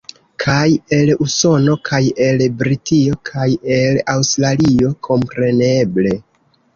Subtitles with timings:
[0.43, 6.15] Kaj el Usono, kaj el Britio, kaj el Aŭstralio, kompreneble.